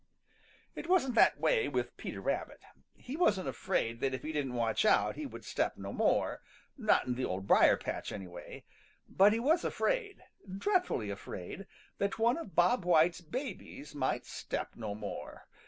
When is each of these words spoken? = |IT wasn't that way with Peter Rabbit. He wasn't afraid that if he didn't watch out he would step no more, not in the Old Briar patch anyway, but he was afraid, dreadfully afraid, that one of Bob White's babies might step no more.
= 0.39 0.73
|IT 0.75 0.87
wasn't 0.89 1.13
that 1.13 1.39
way 1.39 1.67
with 1.69 1.95
Peter 1.95 2.21
Rabbit. 2.21 2.59
He 2.95 3.15
wasn't 3.15 3.47
afraid 3.47 3.99
that 3.99 4.15
if 4.15 4.23
he 4.23 4.31
didn't 4.31 4.55
watch 4.55 4.83
out 4.83 5.13
he 5.15 5.27
would 5.27 5.45
step 5.45 5.77
no 5.77 5.93
more, 5.93 6.41
not 6.75 7.05
in 7.05 7.13
the 7.13 7.25
Old 7.25 7.45
Briar 7.45 7.77
patch 7.77 8.11
anyway, 8.11 8.65
but 9.07 9.31
he 9.31 9.39
was 9.39 9.63
afraid, 9.63 10.23
dreadfully 10.57 11.11
afraid, 11.11 11.67
that 11.99 12.17
one 12.17 12.39
of 12.39 12.55
Bob 12.55 12.83
White's 12.83 13.21
babies 13.21 13.93
might 13.93 14.25
step 14.25 14.71
no 14.75 14.95
more. 14.95 15.47